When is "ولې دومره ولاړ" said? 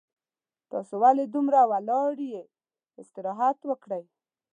1.03-2.15